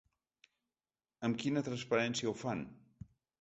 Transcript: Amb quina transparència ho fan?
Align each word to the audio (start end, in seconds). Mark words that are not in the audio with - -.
Amb 1.27 1.39
quina 1.43 1.63
transparència 1.67 2.33
ho 2.33 2.35
fan? 2.47 2.65